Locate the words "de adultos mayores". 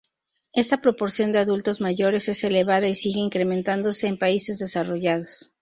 1.31-2.27